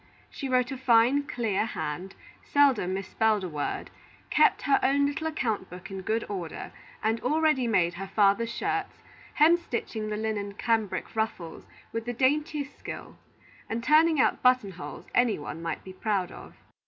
[0.31, 3.91] She wrote a fine, clear hand, seldom misspelled a word,
[4.31, 6.71] kept her own little account book in good order,
[7.03, 9.03] and already made her father's shirts,
[9.37, 13.19] hemstitching the linen cambric ruffles with the daintiest skill,
[13.69, 16.55] and turning out button holes any one might be proud of.